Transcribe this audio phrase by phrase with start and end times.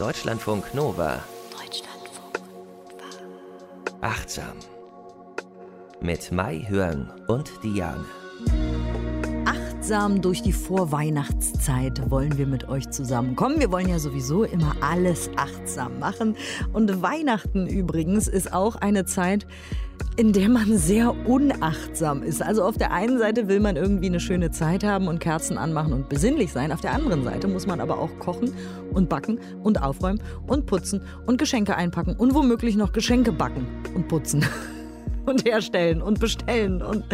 [0.00, 1.22] Deutschlandfunk Nova.
[1.50, 4.00] Deutschlandfunk Nova.
[4.00, 4.54] Achtsam.
[6.00, 8.06] Mit Mai Hörn und Diane.
[9.44, 13.60] Achtsam durch die Vorweihnachtszeit wollen wir mit euch zusammenkommen.
[13.60, 16.34] Wir wollen ja sowieso immer alles achtsam machen.
[16.72, 19.46] Und Weihnachten übrigens ist auch eine Zeit,
[20.16, 22.42] in der man sehr unachtsam ist.
[22.42, 25.92] Also auf der einen Seite will man irgendwie eine schöne Zeit haben und Kerzen anmachen
[25.92, 26.72] und besinnlich sein.
[26.72, 28.52] Auf der anderen Seite muss man aber auch kochen
[28.92, 34.08] und backen und aufräumen und putzen und Geschenke einpacken und womöglich noch Geschenke backen und
[34.08, 34.44] putzen.
[35.26, 36.82] und herstellen und bestellen.
[36.82, 37.04] Und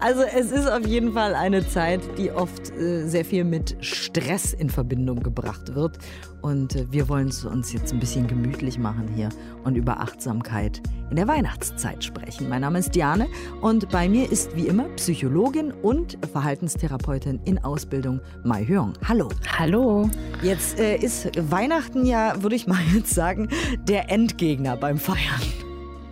[0.00, 4.52] also es ist auf jeden Fall eine Zeit, die oft äh, sehr viel mit Stress
[4.52, 5.98] in Verbindung gebracht wird.
[6.40, 9.28] Und äh, wir wollen es uns jetzt ein bisschen gemütlich machen hier
[9.64, 12.48] und über Achtsamkeit in der Weihnachtszeit sprechen.
[12.48, 13.26] Mein Name ist Diane
[13.60, 18.92] und bei mir ist wie immer Psychologin und Verhaltenstherapeutin in Ausbildung Mai Hyung.
[19.06, 19.28] Hallo.
[19.58, 20.08] Hallo.
[20.42, 23.48] Jetzt äh, ist Weihnachten ja, würde ich mal jetzt sagen,
[23.88, 25.42] der Endgegner beim Feiern.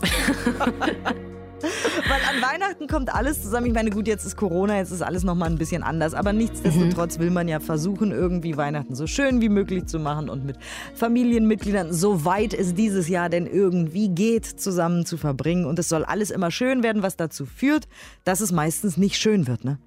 [2.09, 3.67] Weil an Weihnachten kommt alles zusammen.
[3.67, 6.15] Ich meine, gut, jetzt ist Corona, jetzt ist alles nochmal ein bisschen anders.
[6.15, 10.45] Aber nichtsdestotrotz will man ja versuchen, irgendwie Weihnachten so schön wie möglich zu machen und
[10.45, 10.57] mit
[10.95, 15.65] Familienmitgliedern, soweit es dieses Jahr denn irgendwie geht, zusammen zu verbringen.
[15.65, 17.89] Und es soll alles immer schön werden, was dazu führt,
[18.25, 19.79] dass es meistens nicht schön wird, ne?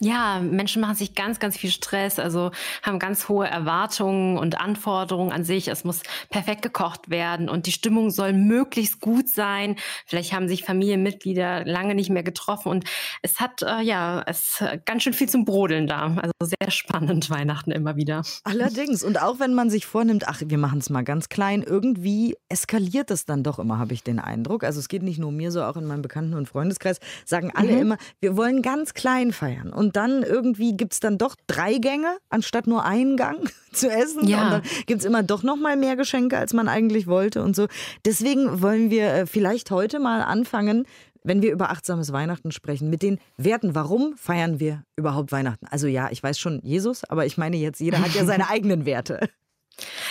[0.00, 2.50] Ja, Menschen machen sich ganz, ganz viel Stress, also
[2.82, 5.68] haben ganz hohe Erwartungen und Anforderungen an sich.
[5.68, 9.76] Es muss perfekt gekocht werden und die Stimmung soll möglichst gut sein.
[10.06, 12.84] Vielleicht haben sich Familienmitglieder lange nicht mehr getroffen und
[13.22, 16.16] es hat äh, ja es ganz schön viel zum Brodeln da.
[16.16, 18.22] Also sehr spannend Weihnachten immer wieder.
[18.44, 22.36] Allerdings und auch wenn man sich vornimmt, ach, wir machen es mal ganz klein, irgendwie
[22.48, 24.64] eskaliert es dann doch immer, habe ich den Eindruck.
[24.64, 27.72] Also es geht nicht nur mir so, auch in meinem Bekannten- und Freundeskreis sagen alle
[27.72, 27.82] mhm.
[27.82, 32.16] immer, wir wollen ganz klein feiern und dann irgendwie gibt es dann doch drei Gänge,
[32.30, 34.26] anstatt nur einen Gang zu essen.
[34.26, 34.44] Ja.
[34.44, 37.56] Und dann gibt es immer doch noch mal mehr Geschenke, als man eigentlich wollte und
[37.56, 37.66] so.
[38.04, 40.86] Deswegen wollen wir äh, vielleicht heute mal anfangen,
[41.24, 43.74] wenn wir über achtsames Weihnachten sprechen, mit den Werten.
[43.74, 45.66] Warum feiern wir überhaupt Weihnachten?
[45.66, 48.86] Also ja, ich weiß schon Jesus, aber ich meine jetzt, jeder hat ja seine eigenen
[48.86, 49.28] Werte.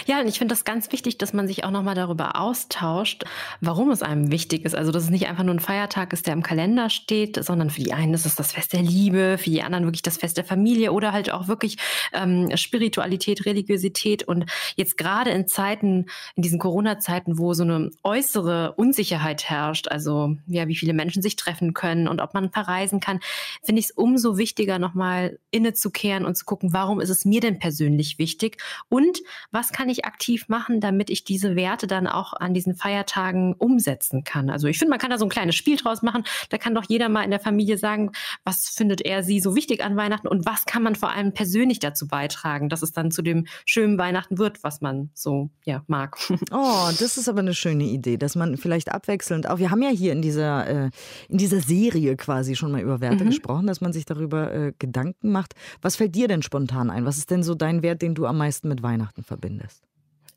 [0.06, 3.24] Ja, und ich finde das ganz wichtig, dass man sich auch nochmal darüber austauscht,
[3.60, 4.76] warum es einem wichtig ist.
[4.76, 7.82] Also, dass es nicht einfach nur ein Feiertag ist, der im Kalender steht, sondern für
[7.82, 10.44] die einen ist es das Fest der Liebe, für die anderen wirklich das Fest der
[10.44, 11.78] Familie oder halt auch wirklich
[12.14, 14.24] ähm, Spiritualität, Religiosität.
[14.24, 14.46] Und
[14.76, 20.68] jetzt gerade in Zeiten, in diesen Corona-Zeiten, wo so eine äußere Unsicherheit herrscht, also ja,
[20.68, 23.20] wie viele Menschen sich treffen können und ob man verreisen kann,
[23.64, 27.60] finde ich es umso wichtiger, nochmal innezukehren und zu gucken, warum ist es mir denn
[27.60, 28.58] persönlich wichtig
[28.90, 29.20] und
[29.52, 34.24] was kann ich aktiv machen, damit ich diese Werte dann auch an diesen Feiertagen umsetzen
[34.24, 34.50] kann.
[34.50, 36.24] Also ich finde, man kann da so ein kleines Spiel draus machen.
[36.50, 38.12] Da kann doch jeder mal in der Familie sagen,
[38.44, 41.80] was findet er sie so wichtig an Weihnachten und was kann man vor allem persönlich
[41.80, 46.18] dazu beitragen, dass es dann zu dem schönen Weihnachten wird, was man so ja mag.
[46.54, 49.60] Oh, das ist aber eine schöne Idee, dass man vielleicht abwechselnd auch.
[49.60, 50.90] Wir haben ja hier in dieser äh,
[51.30, 53.30] in dieser Serie quasi schon mal über Werte mhm.
[53.30, 55.54] gesprochen, dass man sich darüber äh, Gedanken macht.
[55.82, 57.06] Was fällt dir denn spontan ein?
[57.06, 59.41] Was ist denn so dein Wert, den du am meisten mit Weihnachten verbindest?
[59.42, 59.84] Verbindest?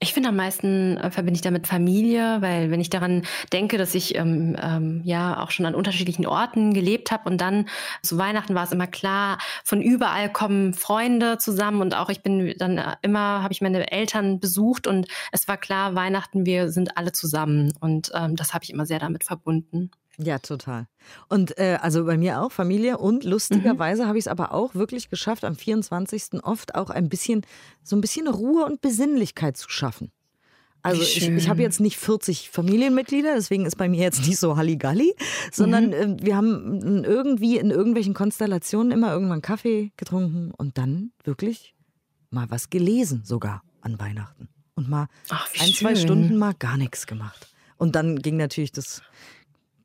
[0.00, 3.22] Ich finde am meisten äh, verbinde ich damit Familie, weil wenn ich daran
[3.52, 7.68] denke, dass ich ähm, ähm, ja auch schon an unterschiedlichen Orten gelebt habe und dann
[8.02, 12.54] zu Weihnachten war es immer klar, von überall kommen Freunde zusammen und auch ich bin
[12.58, 16.98] dann äh, immer, habe ich meine Eltern besucht und es war klar, Weihnachten, wir sind
[16.98, 19.90] alle zusammen und ähm, das habe ich immer sehr damit verbunden.
[20.18, 20.86] Ja, total.
[21.28, 24.08] Und äh, also bei mir auch Familie und lustigerweise mhm.
[24.08, 26.42] habe ich es aber auch wirklich geschafft, am 24.
[26.44, 27.42] oft auch ein bisschen,
[27.82, 30.12] so ein bisschen Ruhe und Besinnlichkeit zu schaffen.
[30.82, 34.58] Also ich, ich habe jetzt nicht 40 Familienmitglieder, deswegen ist bei mir jetzt nicht so
[34.58, 35.14] Halligalli,
[35.50, 35.92] sondern mhm.
[35.92, 41.74] äh, wir haben irgendwie in irgendwelchen Konstellationen immer irgendwann Kaffee getrunken und dann wirklich
[42.30, 44.50] mal was gelesen sogar an Weihnachten.
[44.74, 45.74] Und mal Ach, ein, schön.
[45.74, 47.48] zwei Stunden mal gar nichts gemacht.
[47.78, 49.02] Und dann ging natürlich das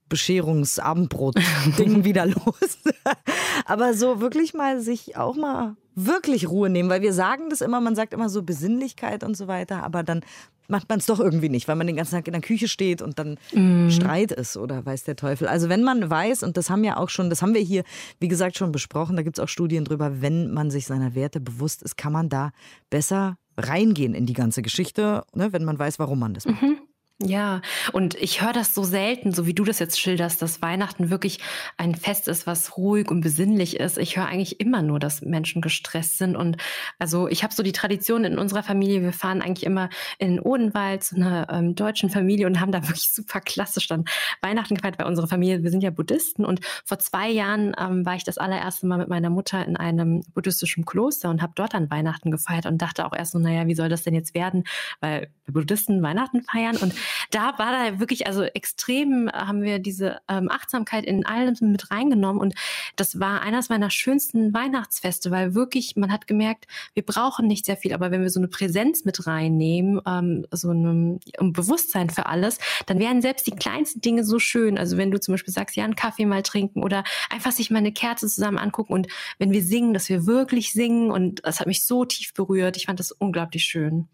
[0.10, 2.80] Bescherungsabendbrot-Ding wieder los.
[3.66, 7.82] Aber so wirklich mal sich auch mal wirklich Ruhe nehmen, weil wir sagen das immer,
[7.82, 10.22] man sagt immer so Besinnlichkeit und so weiter, aber dann
[10.70, 13.02] macht man es doch irgendwie nicht, weil man den ganzen Tag in der Küche steht
[13.02, 13.90] und dann mm.
[13.90, 15.48] Streit ist oder weiß der Teufel.
[15.48, 17.84] Also wenn man weiß, und das haben wir auch schon, das haben wir hier,
[18.20, 21.42] wie gesagt, schon besprochen, da gibt es auch Studien drüber, wenn man sich seiner Werte
[21.42, 22.52] bewusst ist, kann man da
[22.90, 26.62] besser reingehen in die ganze Geschichte, ne, wenn man weiß, warum man das macht.
[26.62, 26.78] Mhm.
[27.22, 27.60] Ja,
[27.92, 31.40] und ich höre das so selten, so wie du das jetzt schilderst, dass Weihnachten wirklich
[31.76, 33.98] ein Fest ist, was ruhig und besinnlich ist.
[33.98, 36.38] Ich höre eigentlich immer nur, dass Menschen gestresst sind.
[36.38, 36.56] Und
[36.98, 40.40] also ich habe so die Tradition in unserer Familie, wir fahren eigentlich immer in den
[40.40, 44.06] Odenwald zu einer ähm, deutschen Familie und haben da wirklich super klassisch dann
[44.42, 46.46] Weihnachten gefeiert, weil unsere Familie, wir sind ja Buddhisten.
[46.46, 50.24] Und vor zwei Jahren ähm, war ich das allererste Mal mit meiner Mutter in einem
[50.34, 53.76] buddhistischen Kloster und habe dort dann Weihnachten gefeiert und dachte auch erst so, naja, wie
[53.76, 54.64] soll das denn jetzt werden?
[55.02, 56.78] Weil Buddhisten Weihnachten feiern.
[56.78, 56.94] Und
[57.32, 61.92] da war da wirklich, also extrem äh, haben wir diese ähm, Achtsamkeit in allem mit
[61.92, 62.56] reingenommen und
[62.96, 67.78] das war eines meiner schönsten Weihnachtsfeste, weil wirklich, man hat gemerkt, wir brauchen nicht sehr
[67.78, 72.26] viel, aber wenn wir so eine Präsenz mit reinnehmen, ähm, so ein, ein Bewusstsein für
[72.26, 74.78] alles, dann werden selbst die kleinsten Dinge so schön.
[74.78, 77.80] Also wenn du zum Beispiel sagst, ja, einen Kaffee mal trinken oder einfach sich mal
[77.80, 79.08] eine Kerze zusammen angucken und
[79.38, 82.78] wenn wir singen, dass wir wirklich singen und das hat mich so tief berührt.
[82.78, 84.08] Ich fand das unglaublich schön.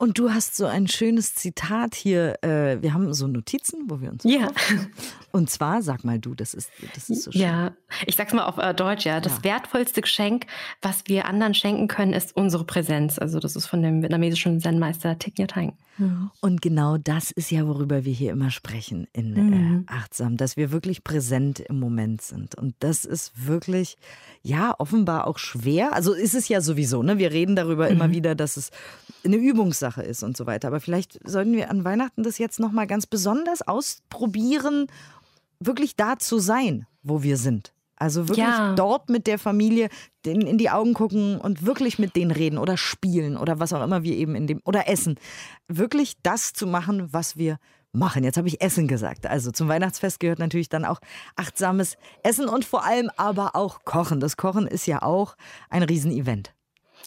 [0.00, 2.38] Und du hast so ein schönes Zitat hier.
[2.44, 4.22] Äh, wir haben so Notizen, wo wir uns.
[4.22, 4.52] Ja.
[5.32, 7.40] Und zwar, sag mal du, das ist, das ist so schön.
[7.40, 7.72] Ja,
[8.06, 9.20] ich sag's mal auf äh, Deutsch, ja.
[9.20, 9.44] Das ja.
[9.44, 10.46] wertvollste Geschenk,
[10.82, 13.18] was wir anderen schenken können, ist unsere Präsenz.
[13.18, 15.72] Also, das ist von dem vietnamesischen Zen-Meister Thich Nhat Hanh.
[15.98, 16.30] Mhm.
[16.40, 19.84] Und genau das ist ja, worüber wir hier immer sprechen in äh, mhm.
[19.88, 22.54] äh, Achtsam, dass wir wirklich präsent im Moment sind.
[22.54, 23.96] Und das ist wirklich,
[24.42, 25.92] ja, offenbar auch schwer.
[25.92, 27.18] Also ist es ja sowieso, ne?
[27.18, 27.92] Wir reden darüber mhm.
[27.92, 28.70] immer wieder, dass es
[29.24, 30.68] eine Übungssache ist und so weiter.
[30.68, 34.86] Aber vielleicht sollten wir an Weihnachten das jetzt nochmal ganz besonders ausprobieren,
[35.60, 37.72] wirklich da zu sein, wo wir sind.
[37.98, 38.74] Also wirklich ja.
[38.74, 39.88] dort mit der Familie
[40.24, 43.82] denen in die Augen gucken und wirklich mit denen reden oder spielen oder was auch
[43.82, 45.16] immer wir eben in dem oder essen.
[45.68, 47.58] Wirklich das zu machen, was wir
[47.92, 48.24] machen.
[48.24, 49.26] Jetzt habe ich Essen gesagt.
[49.26, 51.00] Also zum Weihnachtsfest gehört natürlich dann auch
[51.36, 54.20] achtsames Essen und vor allem aber auch Kochen.
[54.20, 55.36] Das Kochen ist ja auch
[55.70, 56.54] ein Riesenevent.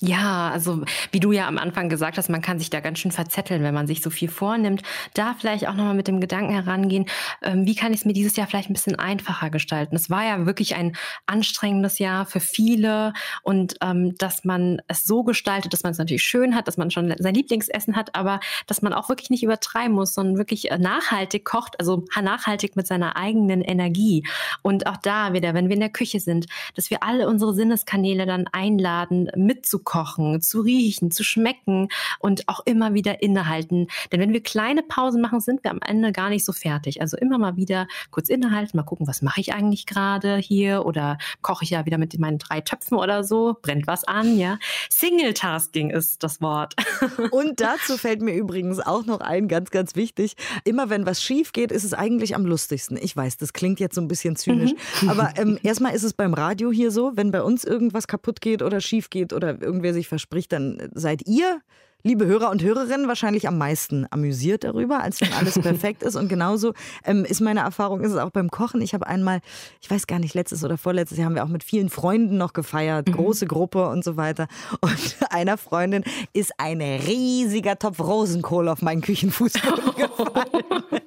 [0.03, 0.81] Ja, also
[1.11, 3.75] wie du ja am Anfang gesagt hast, man kann sich da ganz schön verzetteln, wenn
[3.75, 4.81] man sich so viel vornimmt.
[5.13, 7.05] Da vielleicht auch nochmal mit dem Gedanken herangehen,
[7.43, 9.95] ähm, wie kann ich es mir dieses Jahr vielleicht ein bisschen einfacher gestalten?
[9.95, 10.95] Es war ja wirklich ein
[11.27, 13.13] anstrengendes Jahr für viele
[13.43, 16.89] und ähm, dass man es so gestaltet, dass man es natürlich schön hat, dass man
[16.89, 20.79] schon sein Lieblingsessen hat, aber dass man auch wirklich nicht übertreiben muss, sondern wirklich äh,
[20.79, 24.25] nachhaltig kocht, also nachhaltig mit seiner eigenen Energie.
[24.63, 28.25] Und auch da wieder, wenn wir in der Küche sind, dass wir alle unsere Sinneskanäle
[28.25, 31.89] dann einladen, mitzukommen kochen, zu riechen, zu schmecken
[32.19, 33.87] und auch immer wieder innehalten.
[34.09, 37.01] Denn wenn wir kleine Pausen machen, sind wir am Ende gar nicht so fertig.
[37.01, 41.17] Also immer mal wieder kurz innehalten, mal gucken, was mache ich eigentlich gerade hier oder
[41.41, 44.59] koche ich ja wieder mit meinen drei Töpfen oder so, brennt was an, ja.
[44.89, 46.75] Single-Tasking ist das Wort.
[47.31, 50.35] Und dazu fällt mir übrigens auch noch ein, ganz, ganz wichtig.
[50.63, 52.95] Immer wenn was schief geht, ist es eigentlich am lustigsten.
[52.95, 54.71] Ich weiß, das klingt jetzt so ein bisschen zynisch.
[55.01, 55.09] Mhm.
[55.09, 58.61] Aber ähm, erstmal ist es beim Radio hier so, wenn bei uns irgendwas kaputt geht
[58.61, 61.61] oder schief geht oder irgendwer sich verspricht, dann seid ihr
[62.03, 66.15] liebe Hörer und Hörerinnen, wahrscheinlich am meisten amüsiert darüber, als wenn alles perfekt ist.
[66.15, 66.73] Und genauso
[67.05, 68.81] ähm, ist meine Erfahrung, ist es auch beim Kochen.
[68.81, 69.41] Ich habe einmal,
[69.81, 72.53] ich weiß gar nicht, letztes oder vorletztes Jahr haben wir auch mit vielen Freunden noch
[72.53, 73.13] gefeiert, mhm.
[73.13, 74.47] große Gruppe und so weiter.
[74.81, 76.03] Und einer Freundin
[76.33, 80.63] ist ein riesiger Topf Rosenkohl auf meinen Küchenfußboden gefallen.
[80.89, 81.00] Und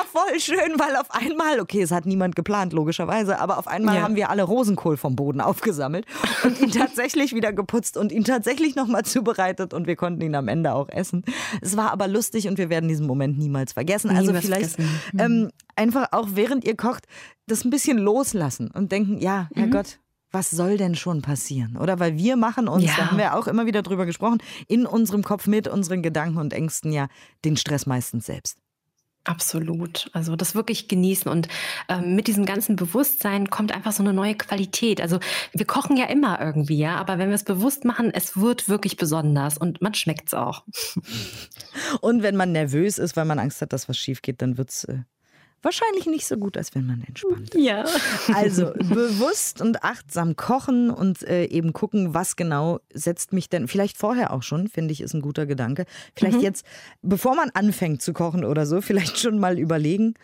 [0.00, 3.96] war voll schön, weil auf einmal, okay, es hat niemand geplant, logischerweise, aber auf einmal
[3.96, 4.02] ja.
[4.02, 6.06] haben wir alle Rosenkohl vom Boden aufgesammelt
[6.44, 10.48] und ihn tatsächlich wieder geputzt und ihn tatsächlich nochmal zubereitet und wir konnten ihn am
[10.48, 11.24] Ende auch essen.
[11.60, 14.10] Es war aber lustig und wir werden diesen Moment niemals vergessen.
[14.10, 14.78] Also niemals vielleicht
[15.18, 15.50] ähm, mhm.
[15.76, 17.06] einfach auch während ihr kocht,
[17.46, 21.76] das ein bisschen loslassen und denken, ja, Herrgott, mhm was soll denn schon passieren?
[21.76, 22.92] Oder weil wir machen uns, ja.
[22.96, 24.38] da haben wir auch immer wieder drüber gesprochen,
[24.68, 27.08] in unserem Kopf mit unseren Gedanken und Ängsten ja
[27.44, 28.56] den Stress meistens selbst.
[29.24, 30.10] Absolut.
[30.14, 31.48] Also das wirklich genießen und
[31.90, 35.00] ähm, mit diesem ganzen Bewusstsein kommt einfach so eine neue Qualität.
[35.00, 35.20] Also
[35.52, 38.96] wir kochen ja immer irgendwie, ja, aber wenn wir es bewusst machen, es wird wirklich
[38.96, 40.64] besonders und man schmeckt es auch.
[42.00, 44.70] Und wenn man nervös ist, weil man Angst hat, dass was schief geht, dann wird
[44.70, 45.00] es äh,
[45.62, 47.54] wahrscheinlich nicht so gut, als wenn man entspannt.
[47.54, 47.84] Ja.
[48.34, 53.96] Also bewusst und achtsam kochen und äh, eben gucken, was genau setzt mich denn, vielleicht
[53.96, 55.84] vorher auch schon, finde ich, ist ein guter Gedanke.
[56.14, 56.42] Vielleicht mhm.
[56.42, 56.64] jetzt,
[57.02, 60.14] bevor man anfängt zu kochen oder so, vielleicht schon mal überlegen,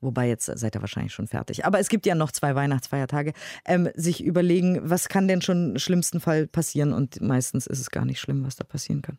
[0.00, 1.64] wobei jetzt seid ihr wahrscheinlich schon fertig.
[1.64, 3.32] Aber es gibt ja noch zwei Weihnachtsfeiertage.
[3.64, 6.92] Ähm, sich überlegen, was kann denn schon im schlimmsten Fall passieren?
[6.92, 9.18] Und meistens ist es gar nicht schlimm, was da passieren kann.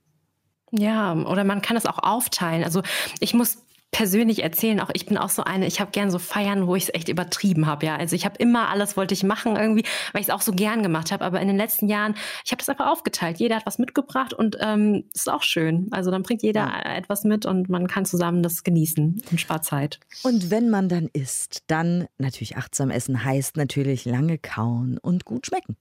[0.72, 2.64] Ja, oder man kann es auch aufteilen.
[2.64, 2.82] Also
[3.20, 3.58] ich muss
[3.92, 6.84] persönlich erzählen, auch ich bin auch so eine, ich habe gern so Feiern, wo ich
[6.84, 7.96] es echt übertrieben habe, ja.
[7.96, 10.84] Also ich habe immer alles wollte ich machen irgendwie, weil ich es auch so gern
[10.84, 13.38] gemacht habe, aber in den letzten Jahren, ich habe das einfach aufgeteilt.
[13.38, 15.88] Jeder hat was mitgebracht und ähm, ist auch schön.
[15.92, 16.96] Also dann bringt jeder ja.
[16.96, 20.00] etwas mit und man kann zusammen das genießen und spart Zeit.
[20.24, 25.48] Und wenn man dann isst, dann natürlich achtsam essen heißt natürlich lange kauen und gut
[25.48, 25.78] schmecken.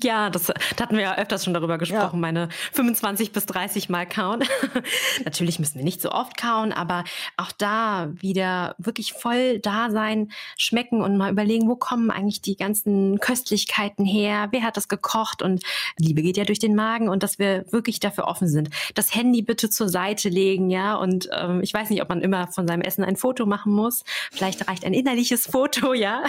[0.00, 2.20] Ja, das, da hatten wir ja öfters schon darüber gesprochen, ja.
[2.20, 4.42] meine 25 bis 30 Mal kauen.
[5.24, 7.04] Natürlich müssen wir nicht so oft kauen, aber
[7.36, 12.56] auch da wieder wirklich voll da sein, schmecken und mal überlegen, wo kommen eigentlich die
[12.56, 15.62] ganzen Köstlichkeiten her, wer hat das gekocht und
[15.98, 18.70] Liebe geht ja durch den Magen und dass wir wirklich dafür offen sind.
[18.94, 22.48] Das Handy bitte zur Seite legen, ja, und ähm, ich weiß nicht, ob man immer
[22.48, 24.02] von seinem Essen ein Foto machen muss.
[24.32, 26.24] Vielleicht reicht ein innerliches Foto, ja,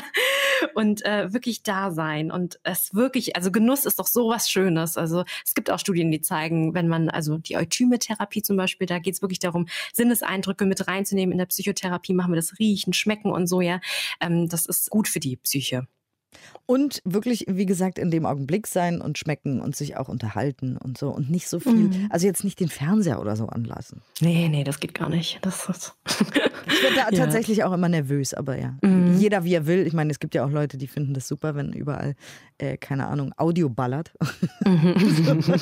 [0.76, 4.98] und äh, wirklich da sein und es wirklich, also Genuss ist doch sowas Schönes.
[4.98, 9.00] Also es gibt auch Studien, die zeigen, wenn man, also die Eutyme-Therapie zum Beispiel, da
[9.00, 11.32] geht es wirklich darum, Sinneseindrücke mit reinzunehmen.
[11.32, 13.80] In der Psychotherapie machen wir das Riechen, Schmecken und so, ja.
[14.20, 15.88] Ähm, das ist gut für die Psyche.
[16.66, 20.98] Und wirklich, wie gesagt, in dem Augenblick sein und schmecken und sich auch unterhalten und
[20.98, 21.10] so.
[21.10, 22.08] Und nicht so viel, mhm.
[22.10, 24.02] also jetzt nicht den Fernseher oder so anlassen.
[24.22, 25.40] Nee, nee, das geht gar nicht.
[25.42, 27.18] Das ist ich werde da ja.
[27.18, 28.76] tatsächlich auch immer nervös, aber ja.
[28.82, 29.03] Mhm.
[29.24, 29.88] Jeder wie er will.
[29.88, 32.16] Ich meine, es gibt ja auch Leute, die finden das super, wenn überall,
[32.58, 34.12] äh, keine Ahnung, Audio ballert.
[34.66, 34.96] Mhm.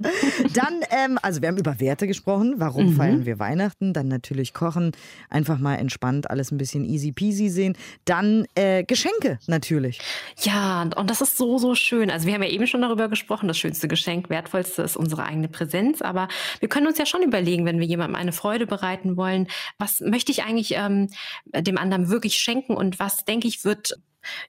[0.54, 2.54] Dann, ähm, also wir haben über Werte gesprochen.
[2.58, 2.92] Warum mhm.
[2.92, 3.92] feiern wir Weihnachten?
[3.92, 4.92] Dann natürlich kochen,
[5.28, 7.76] einfach mal entspannt, alles ein bisschen easy peasy sehen.
[8.04, 9.98] Dann äh, Geschenke natürlich.
[10.42, 12.10] Ja, und das ist so, so schön.
[12.10, 15.48] Also wir haben ja eben schon darüber gesprochen, das schönste Geschenk, wertvollste ist unsere eigene
[15.48, 16.02] Präsenz.
[16.02, 16.28] Aber
[16.60, 19.48] wir können uns ja schon überlegen, wenn wir jemandem eine Freude bereiten wollen,
[19.78, 21.08] was möchte ich eigentlich ähm,
[21.46, 24.00] dem anderen wirklich schenken und was, denke ich, wird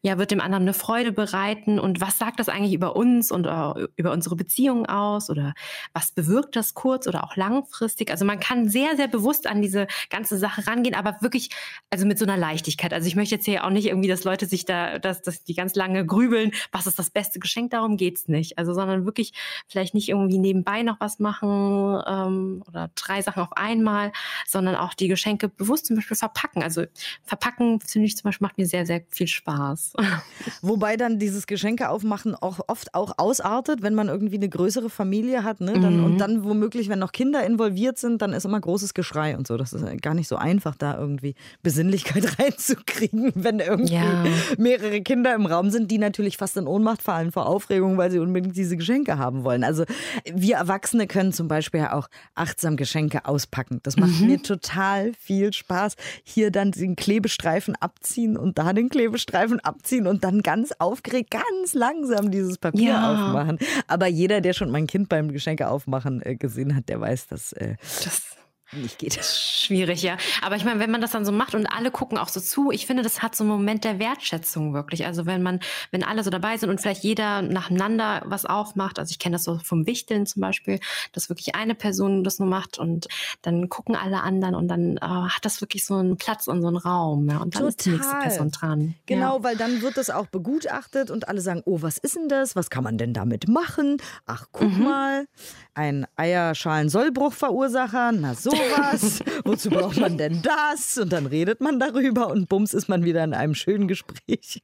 [0.01, 3.45] ja, wird dem anderen eine Freude bereiten und was sagt das eigentlich über uns und
[3.45, 5.53] uh, über unsere Beziehungen aus oder
[5.93, 8.11] was bewirkt das kurz oder auch langfristig?
[8.11, 11.49] Also man kann sehr, sehr bewusst an diese ganze Sache rangehen, aber wirklich,
[11.89, 12.93] also mit so einer Leichtigkeit.
[12.93, 15.53] Also ich möchte jetzt hier auch nicht irgendwie, dass Leute sich da, dass, dass die
[15.53, 18.57] ganz lange grübeln, was ist das beste Geschenk, darum geht's nicht.
[18.57, 19.33] Also sondern wirklich
[19.67, 24.11] vielleicht nicht irgendwie nebenbei noch was machen ähm, oder drei Sachen auf einmal,
[24.47, 26.63] sondern auch die Geschenke bewusst zum Beispiel verpacken.
[26.63, 26.85] Also
[27.23, 29.68] verpacken, finde ich zum Beispiel, macht mir sehr, sehr viel Spaß.
[29.69, 29.93] Spaß.
[30.61, 35.43] Wobei dann dieses Geschenke aufmachen auch oft auch ausartet, wenn man irgendwie eine größere Familie
[35.43, 35.61] hat.
[35.61, 35.73] Ne?
[35.73, 36.05] Dann, mhm.
[36.05, 39.57] Und dann womöglich, wenn noch Kinder involviert sind, dann ist immer großes Geschrei und so.
[39.57, 44.23] Das ist gar nicht so einfach, da irgendwie Besinnlichkeit reinzukriegen, wenn irgendwie ja.
[44.57, 48.19] mehrere Kinder im Raum sind, die natürlich fast in Ohnmacht fallen vor Aufregung, weil sie
[48.19, 49.63] unbedingt diese Geschenke haben wollen.
[49.63, 49.85] Also
[50.31, 53.79] wir Erwachsene können zum Beispiel ja auch achtsam Geschenke auspacken.
[53.83, 54.27] Das macht mhm.
[54.27, 55.95] mir total viel Spaß.
[56.23, 61.73] Hier dann den Klebestreifen abziehen und da den Klebestreifen abziehen und dann ganz aufgeregt, ganz
[61.73, 63.11] langsam dieses Papier ja.
[63.11, 63.59] aufmachen.
[63.87, 67.53] Aber jeder, der schon mein Kind beim Geschenke aufmachen äh, gesehen hat, der weiß, dass
[67.53, 68.35] äh, das
[68.71, 69.19] nicht geht.
[69.23, 70.17] Schwierig, ja.
[70.41, 72.71] Aber ich meine, wenn man das dann so macht und alle gucken auch so zu,
[72.71, 75.05] ich finde, das hat so einen Moment der Wertschätzung wirklich.
[75.05, 75.59] Also wenn man,
[75.91, 79.43] wenn alle so dabei sind und vielleicht jeder nacheinander was aufmacht, also ich kenne das
[79.43, 80.79] so vom Wichteln zum Beispiel,
[81.13, 83.07] dass wirklich eine Person das nur macht und
[83.41, 86.67] dann gucken alle anderen und dann äh, hat das wirklich so einen Platz und so
[86.67, 87.29] einen Raum.
[87.29, 87.69] Ja, und dann Total.
[87.69, 88.95] ist die nächste Person dran.
[89.05, 89.43] Genau, ja.
[89.43, 92.55] weil dann wird das auch begutachtet und alle sagen, oh, was ist denn das?
[92.55, 93.97] Was kann man denn damit machen?
[94.25, 94.83] Ach, guck mhm.
[94.83, 95.25] mal,
[95.73, 99.19] ein Eierschalen-Sollbruchverursacher, na so sowas?
[99.45, 100.97] Wozu braucht man denn das?
[100.97, 104.63] Und dann redet man darüber und bums ist man wieder in einem schönen Gespräch.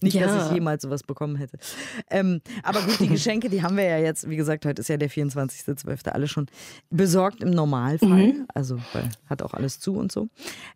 [0.00, 0.26] Nicht, ja.
[0.26, 1.58] dass ich jemals sowas bekommen hätte.
[2.10, 4.96] Ähm, aber gut, die Geschenke, die haben wir ja jetzt, wie gesagt, heute ist ja
[4.96, 6.08] der 24.12.
[6.08, 6.46] alle schon
[6.90, 8.08] besorgt im Normalfall.
[8.08, 8.46] Mhm.
[8.54, 8.78] Also,
[9.26, 10.28] hat auch alles zu und so.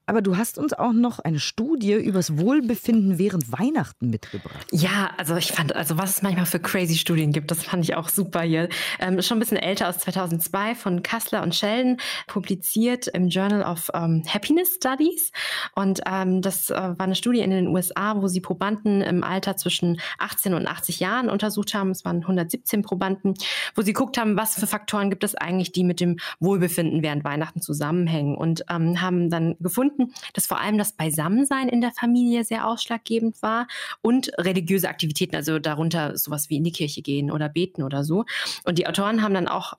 [0.07, 4.67] Aber du hast uns auch noch eine Studie übers Wohlbefinden während Weihnachten mitgebracht.
[4.73, 7.95] Ja, also ich fand, also was es manchmal für crazy Studien gibt, das fand ich
[7.95, 8.69] auch super hier.
[8.99, 13.91] Ähm, schon ein bisschen älter aus 2002 von Kassler und Sheldon, publiziert im Journal of
[13.95, 15.31] um, ähm, Happiness Studies.
[15.75, 19.25] Und ähm, das äh, war eine Studie in den USA, wo sie Probanden Probanden im
[19.25, 21.91] Alter zwischen 18 und 80 Jahren untersucht haben.
[21.91, 23.35] Es waren 117 Probanden,
[23.75, 27.25] wo sie geguckt haben, was für Faktoren gibt es eigentlich, die mit dem Wohlbefinden während
[27.25, 32.45] Weihnachten zusammenhängen und ähm, haben dann gefunden, dass vor allem das Beisammensein in der Familie
[32.45, 33.67] sehr ausschlaggebend war
[34.01, 38.25] und religiöse Aktivitäten, also darunter sowas wie in die Kirche gehen oder beten oder so.
[38.65, 39.75] Und die Autoren haben dann auch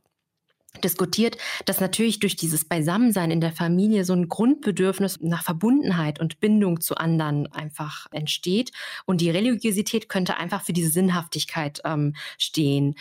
[0.81, 6.39] diskutiert, dass natürlich durch dieses Beisammensein in der Familie so ein Grundbedürfnis nach Verbundenheit und
[6.39, 8.71] Bindung zu anderen einfach entsteht.
[9.05, 12.95] Und die Religiosität könnte einfach für diese Sinnhaftigkeit ähm, stehen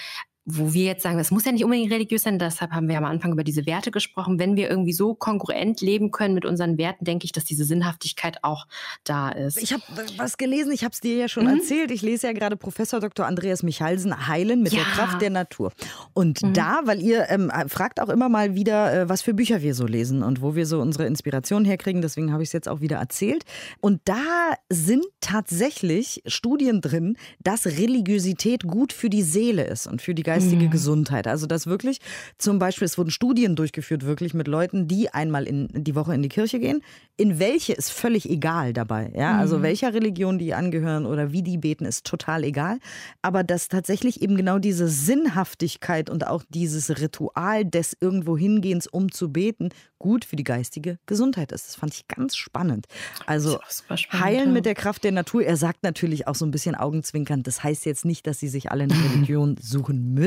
[0.51, 3.05] wo wir jetzt sagen, das muss ja nicht unbedingt religiös sein, deshalb haben wir am
[3.05, 4.39] Anfang über diese Werte gesprochen.
[4.39, 8.39] Wenn wir irgendwie so konkurrent leben können mit unseren Werten, denke ich, dass diese Sinnhaftigkeit
[8.43, 8.67] auch
[9.05, 9.63] da ist.
[9.63, 9.83] Ich habe
[10.17, 11.59] was gelesen, ich habe es dir ja schon mhm.
[11.59, 11.91] erzählt.
[11.91, 13.27] Ich lese ja gerade Professor Dr.
[13.27, 14.83] Andreas Michalsen Heilen mit ja.
[14.83, 15.71] der Kraft der Natur.
[16.15, 16.55] Und mhm.
[16.55, 19.87] da, weil ihr ähm, fragt auch immer mal wieder, äh, was für Bücher wir so
[19.87, 22.97] lesen und wo wir so unsere Inspiration herkriegen, deswegen habe ich es jetzt auch wieder
[22.97, 23.45] erzählt.
[23.81, 30.15] Und da sind tatsächlich Studien drin, dass Religiosität gut für die Seele ist und für
[30.15, 30.71] die Geist geistige mhm.
[30.71, 31.27] Gesundheit.
[31.27, 31.99] Also das wirklich
[32.39, 36.23] zum Beispiel, es wurden Studien durchgeführt, wirklich mit Leuten, die einmal in die Woche in
[36.23, 36.83] die Kirche gehen.
[37.17, 39.13] In welche ist völlig egal dabei.
[39.17, 39.37] Ja?
[39.39, 39.63] Also mhm.
[39.63, 42.79] welcher Religion die angehören oder wie die beten, ist total egal.
[43.23, 49.11] Aber dass tatsächlich eben genau diese Sinnhaftigkeit und auch dieses Ritual des irgendwo hingehens, um
[49.11, 51.67] zu beten, gut für die geistige Gesundheit ist.
[51.67, 52.87] Das fand ich ganz spannend.
[53.27, 55.45] Also spannend, heilen mit der Kraft der Natur.
[55.45, 58.71] Er sagt natürlich auch so ein bisschen augenzwinkernd, das heißt jetzt nicht, dass sie sich
[58.71, 60.18] alle eine Religion suchen müssen.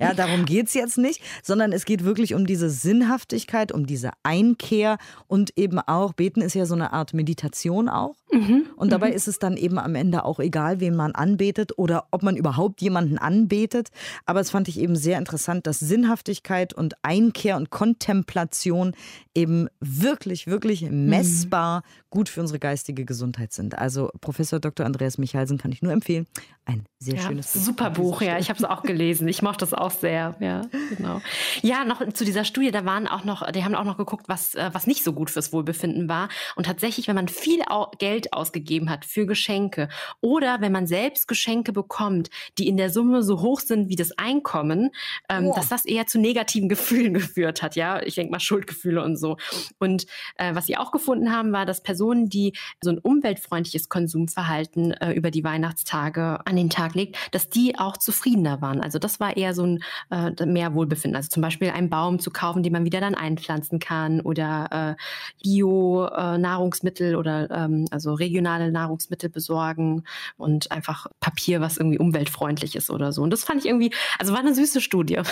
[0.00, 4.10] Ja, darum geht es jetzt nicht, sondern es geht wirklich um diese Sinnhaftigkeit, um diese
[4.22, 8.14] Einkehr und eben auch, beten ist ja so eine Art Meditation auch.
[8.30, 8.66] Mhm.
[8.76, 9.16] Und dabei mhm.
[9.16, 12.80] ist es dann eben am Ende auch egal, wen man anbetet oder ob man überhaupt
[12.80, 13.88] jemanden anbetet.
[14.26, 18.94] Aber es fand ich eben sehr interessant, dass Sinnhaftigkeit und Einkehr und Kontemplation
[19.34, 23.78] eben wirklich, wirklich messbar gut für unsere geistige Gesundheit sind.
[23.78, 24.84] Also Professor Dr.
[24.84, 26.26] Andreas Michalsen kann ich nur empfehlen.
[26.64, 27.60] Ein sehr ja, schönes Buch.
[27.60, 28.38] Super Buch, ja.
[28.38, 29.07] Ich habe es auch gelesen.
[29.10, 30.36] Ich mochte das auch sehr.
[30.40, 30.62] Ja,
[30.96, 31.20] genau.
[31.62, 34.54] Ja, noch zu dieser Studie, da waren auch noch, die haben auch noch geguckt, was,
[34.54, 36.28] äh, was nicht so gut fürs Wohlbefinden war.
[36.56, 37.62] Und tatsächlich, wenn man viel
[37.98, 39.88] Geld ausgegeben hat für Geschenke
[40.20, 44.12] oder wenn man selbst Geschenke bekommt, die in der Summe so hoch sind wie das
[44.18, 44.90] Einkommen,
[45.28, 45.54] ähm, oh.
[45.54, 47.76] dass das eher zu negativen Gefühlen geführt hat.
[47.76, 49.36] Ja, ich denke mal Schuldgefühle und so.
[49.78, 54.92] Und äh, was sie auch gefunden haben, war, dass Personen, die so ein umweltfreundliches Konsumverhalten
[54.92, 58.80] äh, über die Weihnachtstage an den Tag legt, dass die auch zufriedener waren.
[58.80, 61.16] Also das war eher so ein äh, mehr Wohlbefinden.
[61.16, 65.42] Also zum Beispiel einen Baum zu kaufen, den man wieder dann einpflanzen kann oder äh,
[65.42, 70.04] Bio-Nahrungsmittel äh, oder ähm, also regionale Nahrungsmittel besorgen
[70.36, 73.22] und einfach Papier, was irgendwie umweltfreundlich ist oder so.
[73.22, 75.20] Und das fand ich irgendwie, also war eine süße Studie.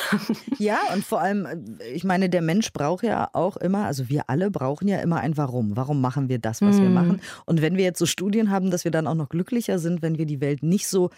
[0.58, 4.50] Ja, und vor allem, ich meine, der Mensch braucht ja auch immer, also wir alle
[4.50, 5.76] brauchen ja immer ein Warum.
[5.76, 6.82] Warum machen wir das, was mm.
[6.82, 7.20] wir machen?
[7.44, 10.18] Und wenn wir jetzt so Studien haben, dass wir dann auch noch glücklicher sind, wenn
[10.18, 11.10] wir die Welt nicht so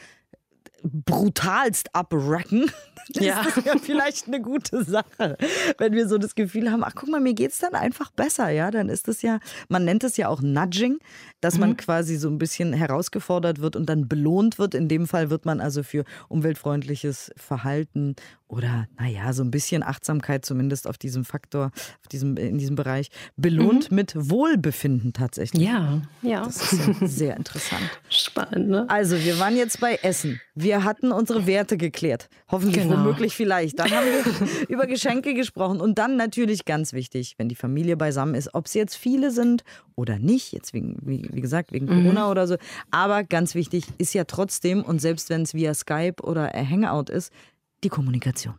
[0.83, 2.71] brutalst abracken,
[3.15, 3.43] das ja.
[3.43, 5.37] ist ja vielleicht eine gute Sache.
[5.79, 8.51] Wenn wir so das Gefühl haben, ach guck mal, mir geht es dann einfach besser,
[8.51, 10.99] ja, dann ist das ja, man nennt es ja auch Nudging,
[11.41, 11.61] dass mhm.
[11.61, 14.75] man quasi so ein bisschen herausgefordert wird und dann belohnt wird.
[14.75, 18.17] In dem Fall wird man also für umweltfreundliches Verhalten
[18.49, 21.67] oder naja, so ein bisschen Achtsamkeit zumindest auf diesem Faktor,
[22.01, 23.97] auf diesem, in diesem Bereich, belohnt mhm.
[23.97, 25.63] mit Wohlbefinden tatsächlich.
[25.63, 26.45] Ja, ja.
[26.45, 27.83] Das ist ja sehr interessant.
[28.09, 28.87] Spannend, ne?
[28.89, 30.41] Also, wir waren jetzt bei Essen.
[30.55, 32.29] Wir hatten unsere Werte geklärt.
[32.51, 32.99] Hoffentlich, genau.
[32.99, 33.79] womöglich vielleicht.
[33.79, 35.81] Dann haben wir über Geschenke gesprochen.
[35.81, 39.65] Und dann natürlich ganz wichtig, wenn die Familie beisammen ist, ob es jetzt viele sind
[39.97, 42.03] oder nicht, jetzt wegen, wie, wie gesagt, wegen mhm.
[42.03, 42.57] Corona oder so.
[42.91, 47.33] Aber ganz wichtig ist ja trotzdem, und selbst wenn es via Skype oder Hangout ist,
[47.85, 48.55] die Kommunikation.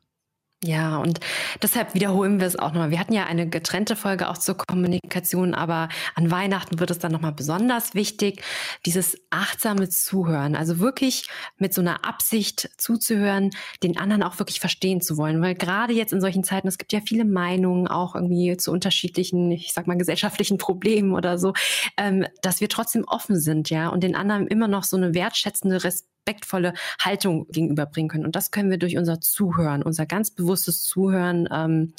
[0.62, 1.22] Ja, und
[1.62, 2.92] deshalb wiederholen wir es auch nochmal.
[2.92, 7.14] Wir hatten ja eine getrennte Folge auch zur Kommunikation, aber an Weihnachten wird es dann
[7.14, 8.44] nochmal besonders wichtig,
[8.86, 10.58] dieses achtsame Zuhören.
[10.58, 13.52] Also wirklich mit so einer Absicht zuzuhören,
[13.84, 15.42] den anderen auch wirklich verstehen zu wollen.
[15.42, 19.50] Weil gerade jetzt in solchen Zeiten, es gibt ja viele Meinungen auch irgendwie zu unterschiedlichen,
[19.52, 21.54] ich sag mal, gesellschaftlichen Problemen oder so,
[21.96, 25.86] ähm, dass wir trotzdem offen sind, ja, und den anderen immer noch so eine wertschätzende,
[25.86, 28.26] Respekt respektvolle Haltung gegenüberbringen können.
[28.26, 31.94] Und das können wir durch unser Zuhören, unser ganz bewusstes Zuhören ähm,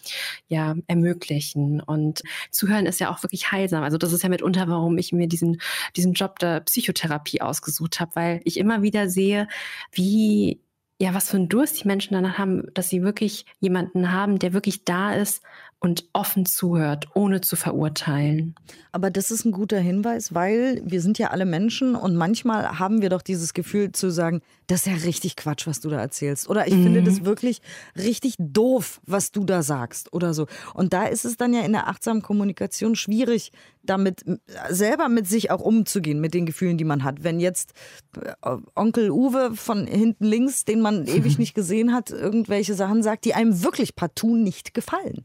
[0.48, 1.80] ja ermöglichen.
[1.80, 3.83] Und Zuhören ist ja auch wirklich heilsam.
[3.83, 5.61] Also das ist ja mitunter, warum ich mir diesen,
[5.96, 9.48] diesen Job der Psychotherapie ausgesucht habe, weil ich immer wieder sehe,
[9.92, 10.61] wie
[11.02, 14.52] ja, was für ein Durst die Menschen danach haben, dass sie wirklich jemanden haben, der
[14.52, 15.42] wirklich da ist
[15.81, 18.55] und offen zuhört, ohne zu verurteilen.
[18.93, 23.01] Aber das ist ein guter Hinweis, weil wir sind ja alle Menschen und manchmal haben
[23.01, 26.48] wir doch dieses Gefühl zu sagen, das ist ja richtig Quatsch, was du da erzählst.
[26.48, 26.85] Oder ich mhm.
[26.85, 27.61] finde das wirklich
[27.96, 30.46] richtig doof, was du da sagst oder so.
[30.74, 33.50] Und da ist es dann ja in der achtsamen Kommunikation schwierig,
[33.83, 34.24] damit
[34.68, 37.24] selber mit sich auch umzugehen, mit den Gefühlen, die man hat.
[37.24, 37.72] Wenn jetzt
[38.20, 43.24] äh, Onkel Uwe von hinten links, den man ewig nicht gesehen hat, irgendwelche Sachen sagt,
[43.24, 45.22] die einem wirklich partout nicht gefallen.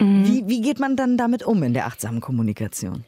[0.00, 0.26] Mhm.
[0.26, 3.04] Wie, wie geht man dann damit um in der achtsamen Kommunikation?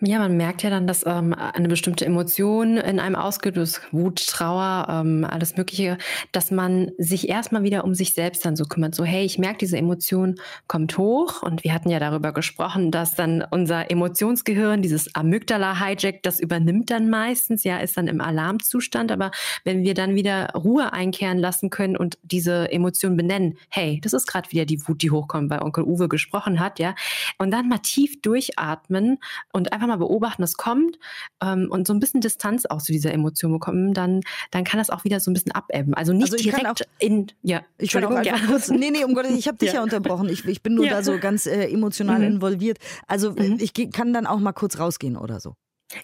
[0.00, 4.86] Ja, man merkt ja dann, dass ähm, eine bestimmte Emotion in einem ausgelöst, Wut, Trauer,
[4.88, 5.98] ähm, alles Mögliche,
[6.32, 8.94] dass man sich erstmal wieder um sich selbst dann so kümmert.
[8.94, 11.42] So, hey, ich merke, diese Emotion kommt hoch.
[11.42, 17.10] Und wir hatten ja darüber gesprochen, dass dann unser Emotionsgehirn, dieses Amygdala-Hijack, das übernimmt dann
[17.10, 19.10] meistens, ja, ist dann im Alarmzustand.
[19.10, 19.30] Aber
[19.64, 24.26] wenn wir dann wieder Ruhe einkehren lassen können und diese Emotion benennen, hey, das ist
[24.26, 26.94] gerade wieder die Wut, die hochkommt, weil Onkel Uwe gesprochen hat, ja,
[27.38, 29.18] und dann mal tief durchatmen
[29.52, 30.98] und einfach mal beobachten, was kommt
[31.42, 34.90] ähm, und so ein bisschen Distanz auch zu dieser Emotion bekommen, dann, dann kann das
[34.90, 35.94] auch wieder so ein bisschen abebben.
[35.94, 38.46] Also nicht also direkt auch, in, ja, ich kann auch einfach ja.
[38.46, 39.76] kurz, nee, nee, um Gottes ich habe dich ja.
[39.76, 39.82] ja.
[39.82, 40.28] unterbrochen.
[40.28, 40.94] Ich, ich bin nur ja.
[40.94, 42.34] da so ganz äh, emotional mhm.
[42.36, 42.78] involviert.
[43.06, 43.58] Also mhm.
[43.58, 45.54] ich kann dann auch mal kurz rausgehen oder so.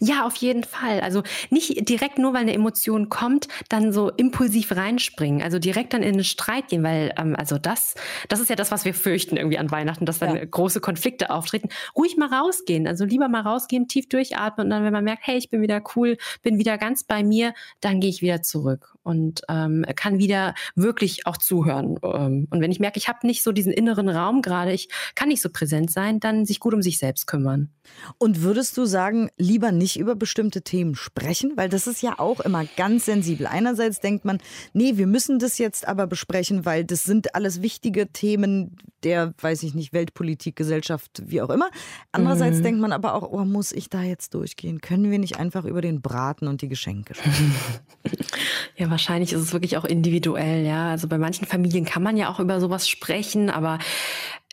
[0.00, 1.00] Ja, auf jeden Fall.
[1.00, 5.42] Also nicht direkt nur, weil eine Emotion kommt, dann so impulsiv reinspringen.
[5.42, 7.94] Also direkt dann in einen Streit gehen, weil ähm, also das,
[8.28, 10.44] das ist ja das, was wir fürchten irgendwie an Weihnachten, dass dann ja.
[10.44, 11.68] große Konflikte auftreten.
[11.96, 12.86] Ruhig mal rausgehen.
[12.86, 15.82] Also lieber mal rausgehen, tief durchatmen und dann, wenn man merkt, hey, ich bin wieder
[15.96, 20.54] cool, bin wieder ganz bei mir, dann gehe ich wieder zurück und ähm, kann wieder
[20.74, 21.98] wirklich auch zuhören.
[22.02, 25.28] Ähm, und wenn ich merke, ich habe nicht so diesen inneren Raum gerade, ich kann
[25.28, 27.70] nicht so präsent sein, dann sich gut um sich selbst kümmern.
[28.18, 31.52] Und würdest du sagen, lieber nicht über bestimmte Themen sprechen?
[31.56, 33.46] Weil das ist ja auch immer ganz sensibel.
[33.46, 34.38] Einerseits denkt man,
[34.72, 39.62] nee, wir müssen das jetzt aber besprechen, weil das sind alles wichtige Themen der, weiß
[39.64, 41.68] ich nicht, Weltpolitik, Gesellschaft, wie auch immer.
[42.12, 42.62] Andererseits mhm.
[42.62, 44.80] denkt man aber auch, oh, muss ich da jetzt durchgehen?
[44.80, 47.54] Können wir nicht einfach über den Braten und die Geschenke sprechen?
[48.76, 50.90] ja, wahrscheinlich ist es wirklich auch individuell, ja.
[50.90, 53.80] Also bei manchen Familien kann man ja auch über sowas sprechen, aber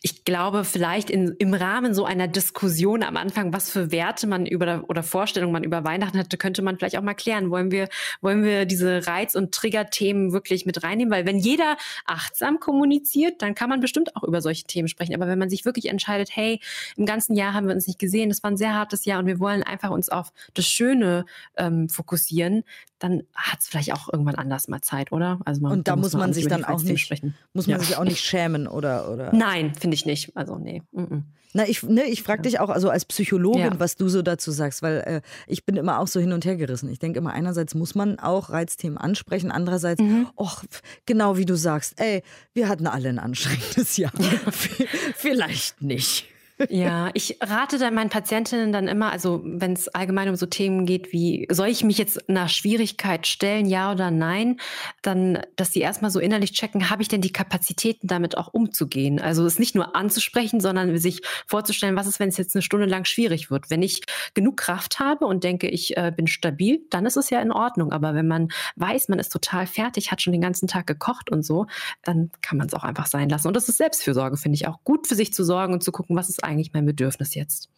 [0.03, 4.47] ich glaube, vielleicht in, im Rahmen so einer Diskussion am Anfang, was für Werte man
[4.47, 7.51] über oder Vorstellungen man über Weihnachten hatte, könnte man vielleicht auch mal klären.
[7.51, 7.87] Wollen wir,
[8.19, 11.13] wollen wir diese Reiz- und Triggerthemen wirklich mit reinnehmen?
[11.13, 15.13] Weil wenn jeder achtsam kommuniziert, dann kann man bestimmt auch über solche Themen sprechen.
[15.13, 16.59] Aber wenn man sich wirklich entscheidet, hey,
[16.97, 19.27] im ganzen Jahr haben wir uns nicht gesehen, das war ein sehr hartes Jahr und
[19.27, 21.25] wir wollen einfach uns auf das Schöne
[21.57, 22.63] ähm, fokussieren,
[23.01, 25.39] dann hat es vielleicht auch irgendwann anders mal Zeit, oder?
[25.45, 27.35] Also man, und da, muss man, man sich dann auch nicht, sprechen.
[27.53, 27.83] muss man ja.
[27.83, 29.33] sich auch nicht schämen oder oder.
[29.33, 30.35] Nein, finde ich nicht.
[30.35, 30.81] Also nee.
[30.91, 31.23] Mm -mm.
[31.53, 33.79] Na, ich, ne, ich frage dich auch, also als Psychologin, ja.
[33.79, 36.55] was du so dazu sagst, weil äh, ich bin immer auch so hin und her
[36.55, 36.89] gerissen.
[36.89, 40.27] Ich denke immer, einerseits muss man auch Reizthemen ansprechen, andererseits, mhm.
[40.37, 40.63] och,
[41.05, 42.23] genau wie du sagst, ey,
[42.53, 44.13] wir hatten alle ein anstrengendes Jahr.
[45.15, 46.25] Vielleicht nicht.
[46.69, 50.85] Ja, ich rate dann meinen Patientinnen dann immer, also wenn es allgemein um so Themen
[50.85, 54.59] geht wie, soll ich mich jetzt nach Schwierigkeit stellen, ja oder nein,
[55.01, 59.19] dann, dass sie erstmal so innerlich checken, habe ich denn die Kapazitäten damit auch umzugehen?
[59.19, 62.85] Also es nicht nur anzusprechen, sondern sich vorzustellen, was ist, wenn es jetzt eine Stunde
[62.85, 63.69] lang schwierig wird?
[63.69, 64.01] Wenn ich
[64.33, 67.91] genug Kraft habe und denke, ich äh, bin stabil, dann ist es ja in Ordnung.
[67.91, 71.43] Aber wenn man weiß, man ist total fertig, hat schon den ganzen Tag gekocht und
[71.43, 71.67] so,
[72.03, 73.47] dann kann man es auch einfach sein lassen.
[73.47, 76.15] Und das ist Selbstfürsorge, finde ich auch gut für sich zu sorgen und zu gucken,
[76.15, 77.69] was ist eigentlich eigentlich mein Bedürfnis jetzt.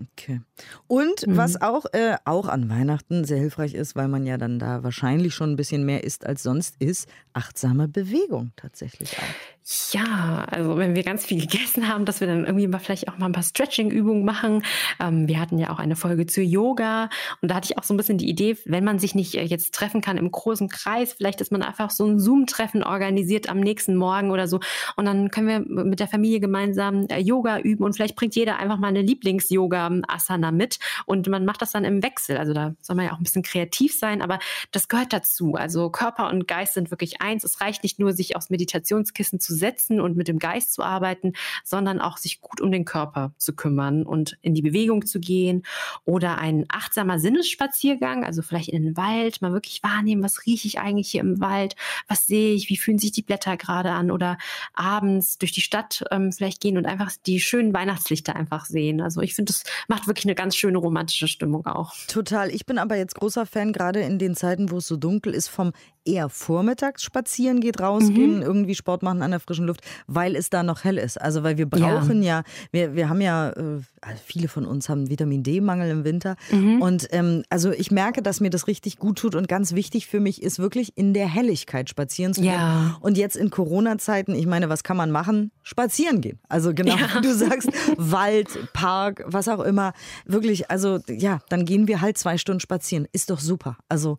[0.00, 0.40] Okay.
[0.86, 1.36] Und mhm.
[1.36, 5.34] was auch, äh, auch an Weihnachten sehr hilfreich ist, weil man ja dann da wahrscheinlich
[5.34, 9.53] schon ein bisschen mehr isst als sonst, ist achtsame Bewegung tatsächlich auch.
[9.92, 13.16] Ja, also wenn wir ganz viel gegessen haben, dass wir dann irgendwie mal vielleicht auch
[13.16, 14.62] mal ein paar Stretching-Übungen machen.
[15.00, 17.08] Ähm, wir hatten ja auch eine Folge zu Yoga
[17.40, 19.42] und da hatte ich auch so ein bisschen die Idee, wenn man sich nicht äh,
[19.42, 23.58] jetzt treffen kann im großen Kreis, vielleicht, dass man einfach so ein Zoom-Treffen organisiert am
[23.58, 24.60] nächsten Morgen oder so
[24.96, 28.58] und dann können wir mit der Familie gemeinsam äh, Yoga üben und vielleicht bringt jeder
[28.58, 32.36] einfach mal eine Lieblings-Yoga-Asana mit und man macht das dann im Wechsel.
[32.36, 34.40] Also da soll man ja auch ein bisschen kreativ sein, aber
[34.72, 35.54] das gehört dazu.
[35.54, 37.44] Also Körper und Geist sind wirklich eins.
[37.44, 41.32] Es reicht nicht nur, sich aufs Meditationskissen zu setzen und mit dem Geist zu arbeiten,
[41.62, 45.62] sondern auch sich gut um den Körper zu kümmern und in die Bewegung zu gehen
[46.04, 50.78] oder ein achtsamer Sinnesspaziergang, also vielleicht in den Wald, mal wirklich wahrnehmen, was rieche ich
[50.78, 51.76] eigentlich hier im Wald,
[52.08, 54.38] was sehe ich, wie fühlen sich die Blätter gerade an oder
[54.74, 59.00] abends durch die Stadt ähm, vielleicht gehen und einfach die schönen Weihnachtslichter einfach sehen.
[59.00, 61.94] Also ich finde, das macht wirklich eine ganz schöne romantische Stimmung auch.
[62.08, 62.50] Total.
[62.50, 65.48] Ich bin aber jetzt großer Fan, gerade in den Zeiten, wo es so dunkel ist,
[65.48, 65.72] vom
[66.04, 68.42] eher vormittags spazieren geht, rausgehen, mhm.
[68.42, 71.20] irgendwie Sport machen an der frischen Luft, weil es da noch hell ist.
[71.20, 74.88] Also weil wir brauchen ja, ja wir, wir haben ja, äh, also viele von uns
[74.88, 76.36] haben Vitamin D-Mangel im Winter.
[76.50, 76.82] Mhm.
[76.82, 80.20] Und ähm, also ich merke, dass mir das richtig gut tut und ganz wichtig für
[80.20, 82.52] mich ist wirklich in der Helligkeit spazieren zu gehen.
[82.52, 82.96] Ja.
[83.00, 85.50] Und jetzt in Corona-Zeiten, ich meine, was kann man machen?
[85.62, 86.38] Spazieren gehen.
[86.48, 87.08] Also genau ja.
[87.16, 89.92] wie du sagst, Wald, Park, was auch immer.
[90.26, 93.08] Wirklich, also ja, dann gehen wir halt zwei Stunden spazieren.
[93.12, 93.78] Ist doch super.
[93.88, 94.18] Also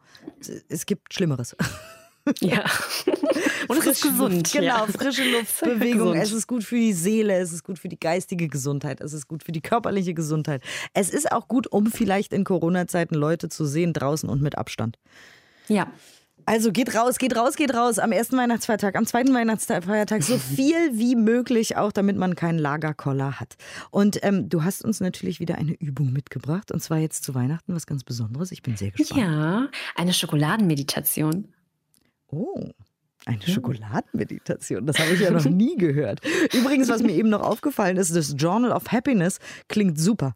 [0.69, 1.55] es gibt Schlimmeres.
[2.41, 2.63] Ja.
[3.67, 4.51] Und es ist gesund.
[4.51, 4.87] Genau, ja.
[4.87, 6.15] frische Luftbewegung.
[6.15, 9.27] Es ist gut für die Seele, es ist gut für die geistige Gesundheit, es ist
[9.27, 10.63] gut für die körperliche Gesundheit.
[10.93, 14.97] Es ist auch gut, um vielleicht in Corona-Zeiten Leute zu sehen draußen und mit Abstand.
[15.67, 15.87] Ja.
[16.47, 20.75] Also geht raus, geht raus, geht raus am ersten Weihnachtsfeiertag, am zweiten Weihnachtsfeiertag, so viel
[20.93, 23.55] wie möglich, auch damit man keinen Lagerkoller hat.
[23.89, 27.73] Und ähm, du hast uns natürlich wieder eine Übung mitgebracht und zwar jetzt zu Weihnachten
[27.73, 28.51] was ganz Besonderes.
[28.51, 29.21] Ich bin sehr gespannt.
[29.21, 31.54] Ja, eine Schokoladenmeditation.
[32.35, 32.69] Oh.
[33.25, 36.21] Eine Schokoladenmeditation, das habe ich ja noch nie gehört.
[36.53, 40.35] Übrigens, was mir eben noch aufgefallen ist, das Journal of Happiness klingt super.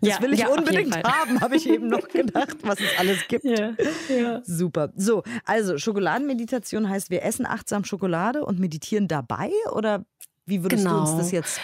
[0.00, 3.26] Das ja, will ich ja, unbedingt haben, habe ich eben noch gedacht, was es alles
[3.28, 3.44] gibt.
[3.44, 3.72] Ja,
[4.08, 4.42] ja.
[4.44, 4.92] Super.
[4.96, 10.04] So, also Schokoladenmeditation heißt, wir essen achtsam Schokolade und meditieren dabei oder
[10.44, 10.96] wie würdest genau.
[10.96, 11.42] du uns das genau.
[11.42, 11.60] jetzt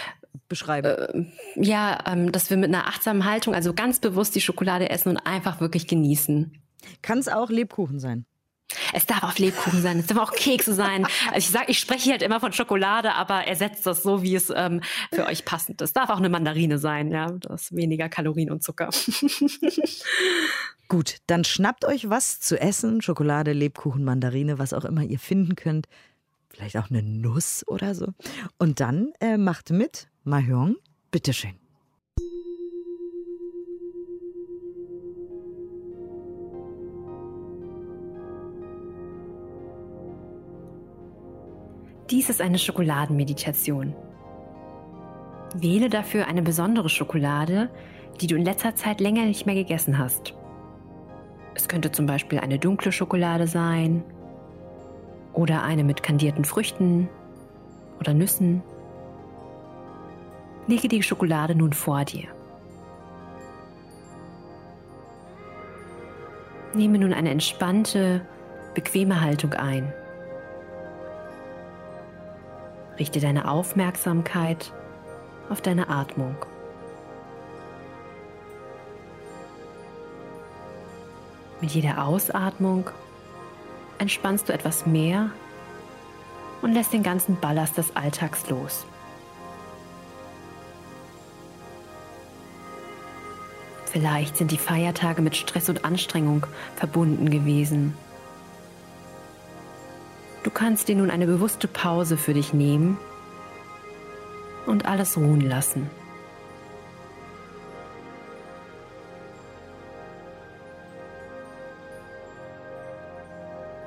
[0.49, 1.31] beschreiben?
[1.57, 5.11] Äh, ja, ähm, dass wir mit einer achtsamen Haltung, also ganz bewusst die Schokolade essen
[5.11, 6.57] und einfach wirklich genießen.
[7.03, 8.25] Kann es auch Lebkuchen sein?
[8.93, 11.07] Es darf auch Lebkuchen sein, es darf auch Kekse sein.
[11.27, 14.53] Also ich sage, ich spreche halt immer von Schokolade, aber ersetzt das so, wie es
[14.55, 14.81] ähm,
[15.13, 15.97] für euch passend ist.
[15.97, 17.27] Darf auch eine Mandarine sein, ja.
[17.31, 18.91] Das ist weniger Kalorien und Zucker.
[20.89, 23.01] Gut, dann schnappt euch was zu essen.
[23.01, 25.87] Schokolade, Lebkuchen, Mandarine, was auch immer ihr finden könnt.
[26.51, 28.09] Vielleicht auch eine Nuss oder so.
[28.59, 30.09] Und dann äh, macht mit.
[30.25, 30.77] Mahjong,
[31.11, 31.62] bitteschön.
[42.13, 43.95] Dies ist eine Schokoladenmeditation.
[45.55, 47.71] Wähle dafür eine besondere Schokolade,
[48.21, 50.35] die du in letzter Zeit länger nicht mehr gegessen hast.
[51.55, 54.05] Es könnte zum Beispiel eine dunkle Schokolade sein
[55.33, 57.09] oder eine mit kandierten Früchten
[57.99, 58.63] oder Nüssen.
[60.67, 62.29] Lege die Schokolade nun vor dir.
[66.75, 68.21] Nehme nun eine entspannte,
[68.75, 69.95] bequeme Haltung ein.
[73.03, 74.73] Richte deine Aufmerksamkeit
[75.51, 76.37] auf deine Atmung.
[81.61, 82.89] Mit jeder Ausatmung
[83.99, 85.31] entspannst du etwas mehr
[86.61, 88.87] und lässt den ganzen Ballast des Alltags los.
[93.87, 97.97] Vielleicht sind die Feiertage mit Stress und Anstrengung verbunden gewesen
[100.43, 102.99] Du kannst dir nun eine bewusste Pause für dich nehmen
[104.67, 105.89] und alles ruhen lassen.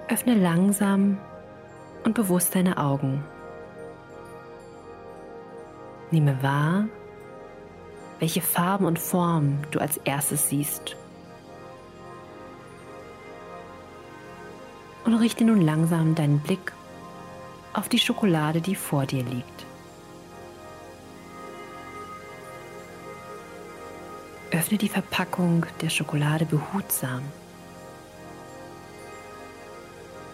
[0.08, 1.18] Öffne langsam
[2.06, 3.24] und bewusst deine Augen.
[6.12, 6.86] Nehme wahr,
[8.20, 10.96] welche Farben und Formen du als erstes siehst.
[15.06, 16.74] Und richte nun langsam deinen Blick
[17.74, 19.66] auf die Schokolade, die vor dir liegt.
[24.52, 27.22] Öffne die Verpackung der Schokolade behutsam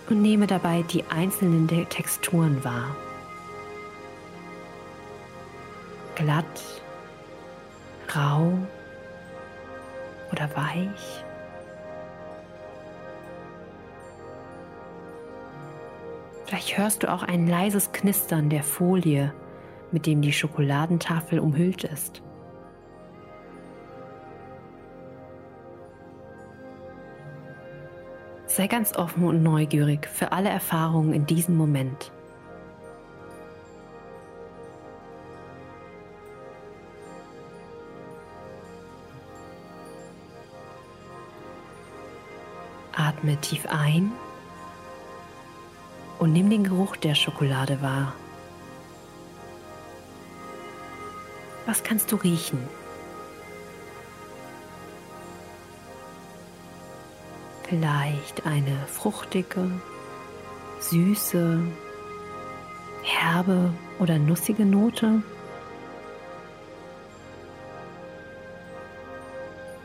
[0.09, 2.95] und nehme dabei die einzelnen Texturen wahr.
[6.15, 6.61] Glatt,
[8.13, 8.57] rau
[10.31, 11.23] oder weich.
[16.51, 19.33] Vielleicht hörst du auch ein leises Knistern der Folie,
[19.93, 22.21] mit dem die Schokoladentafel umhüllt ist.
[28.47, 32.11] Sei ganz offen und neugierig für alle Erfahrungen in diesem Moment.
[42.91, 44.11] Atme tief ein
[46.21, 48.13] und nimm den Geruch der Schokolade wahr.
[51.65, 52.59] Was kannst du riechen?
[57.63, 59.71] Vielleicht eine fruchtige,
[60.79, 61.63] süße,
[63.01, 65.23] herbe oder nussige Note.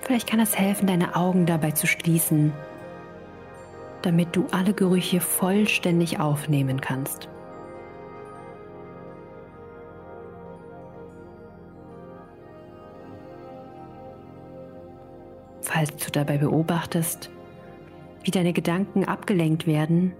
[0.02, 2.52] Vielleicht kann es helfen, deine Augen dabei zu schließen
[4.06, 7.28] damit du alle Gerüche vollständig aufnehmen kannst.
[15.60, 17.30] Falls du dabei beobachtest,
[18.22, 20.12] wie deine Gedanken abgelenkt werden,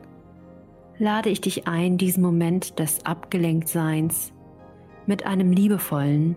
[0.98, 4.32] lade ich dich ein, diesen Moment des Abgelenktseins
[5.06, 6.34] mit einem liebevollen,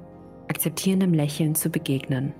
[0.47, 2.31] akzeptierenden Lächeln zu begegnen.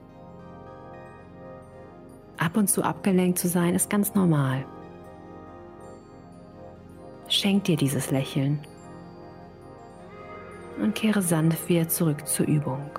[2.38, 4.66] Ab und zu abgelenkt zu sein ist ganz normal.
[7.30, 8.60] Schenk dir dieses Lächeln
[10.82, 12.90] und kehre sanft wieder zurück zur Übung.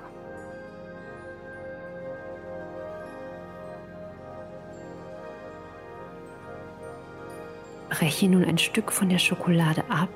[7.89, 10.09] Breche nun ein Stück von der Schokolade ab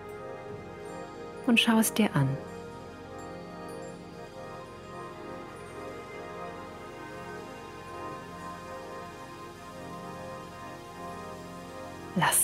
[1.46, 2.30] und schau es dir an.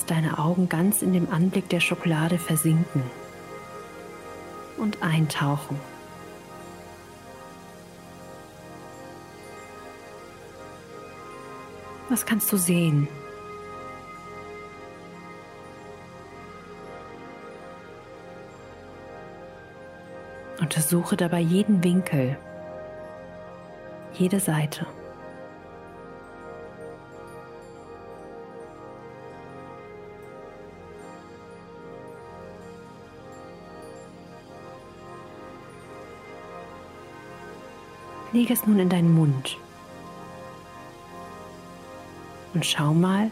[0.02, 3.04] Lass deine Augen ganz in dem Anblick der Schokolade versinken
[4.78, 5.80] und eintauchen.
[12.10, 13.08] Was kannst du sehen?
[20.60, 22.38] Untersuche dabei jeden Winkel,
[24.14, 24.88] jede Seite.
[38.34, 39.58] Lege es nun in deinen Mund
[42.54, 43.32] und schau mal,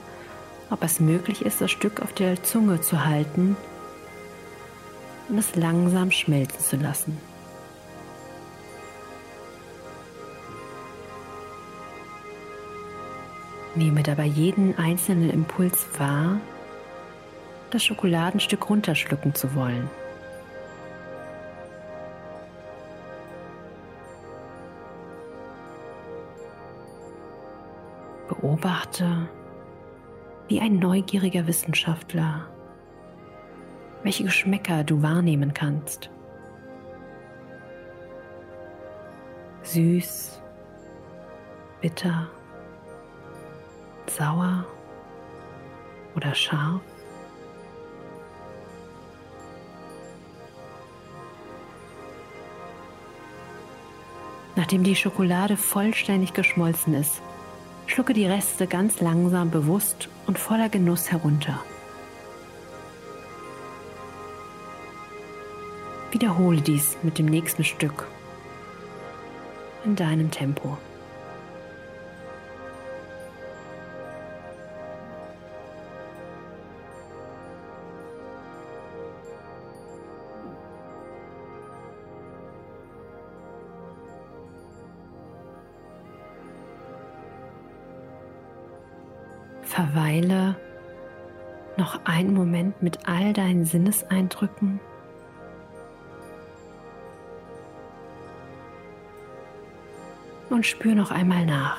[0.69, 3.57] ob es möglich ist, das Stück auf der Zunge zu halten
[5.27, 7.17] und es langsam schmelzen zu lassen.
[13.75, 16.41] Nehme dabei jeden einzelnen Impuls wahr,
[17.71, 19.89] das Schokoladenstück runterschlucken zu wollen.
[28.41, 29.27] Beobachte
[30.47, 32.47] wie ein neugieriger Wissenschaftler,
[34.03, 36.09] welche Geschmäcker du wahrnehmen kannst.
[39.63, 40.41] Süß,
[41.81, 42.29] bitter,
[44.07, 44.65] sauer
[46.15, 46.81] oder scharf.
[54.55, 57.21] Nachdem die Schokolade vollständig geschmolzen ist,
[57.91, 61.59] schlucke die Reste ganz langsam, bewusst und voller Genuss herunter.
[66.11, 68.07] Wiederhole dies mit dem nächsten Stück
[69.85, 70.77] in deinem Tempo.
[89.69, 90.55] Verweile
[91.77, 94.79] noch einen Moment mit all deinen Sinneseindrücken.
[100.49, 101.77] Und spür noch einmal nach.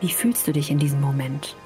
[0.00, 1.56] Wie fühlst du dich in diesem Moment?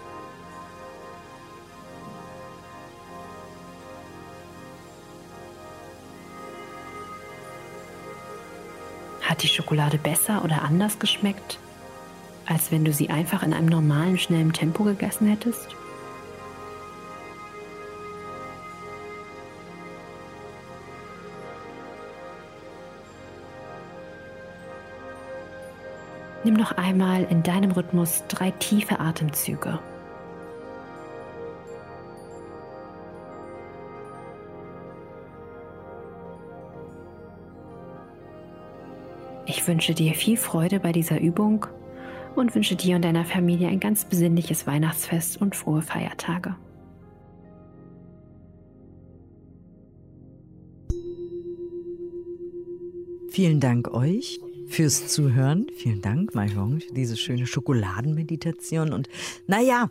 [9.20, 11.58] Hat die Schokolade besser oder anders geschmeckt?
[12.46, 15.68] Als wenn du sie einfach in einem normalen, schnellen Tempo gegessen hättest?
[26.44, 29.78] Nimm noch einmal in deinem Rhythmus drei tiefe Atemzüge.
[39.46, 41.66] Ich wünsche dir viel Freude bei dieser Übung
[42.36, 46.56] und wünsche dir und deiner Familie ein ganz besinnliches Weihnachtsfest und frohe Feiertage.
[53.30, 54.38] Vielen Dank euch
[54.68, 55.66] fürs Zuhören.
[55.77, 58.92] Vielen Dank, Mahjong, für diese schöne Schokoladenmeditation.
[58.92, 59.09] Und
[59.46, 59.90] naja,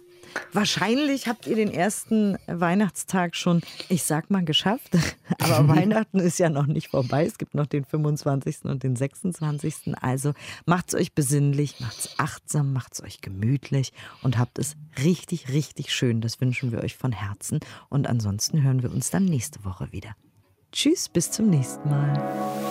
[0.54, 4.98] wahrscheinlich habt ihr den ersten Weihnachtstag schon, ich sag mal, geschafft.
[5.40, 7.26] Aber Weihnachten ist ja noch nicht vorbei.
[7.26, 8.66] Es gibt noch den 25.
[8.66, 9.96] und den 26.
[10.02, 10.34] Also
[10.66, 16.22] macht's euch besinnlich, macht's achtsam, macht's euch gemütlich und habt es richtig, richtig schön.
[16.22, 17.60] Das wünschen wir euch von Herzen.
[17.90, 20.16] Und ansonsten hören wir uns dann nächste Woche wieder.
[20.72, 22.71] Tschüss, bis zum nächsten Mal.